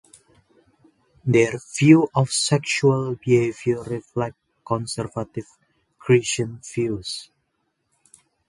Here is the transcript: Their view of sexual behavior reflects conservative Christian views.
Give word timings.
Their 1.27 1.59
view 1.77 2.09
of 2.15 2.31
sexual 2.31 3.13
behavior 3.23 3.83
reflects 3.83 4.39
conservative 4.65 5.45
Christian 5.99 6.59
views. 6.73 7.29